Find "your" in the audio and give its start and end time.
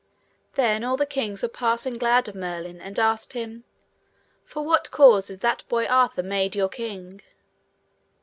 6.55-6.69